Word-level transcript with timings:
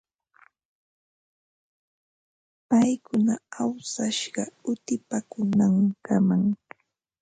Paykuna 2.69 3.33
awsashqa 3.61 4.43
utipaakuunankamam. 4.71 6.41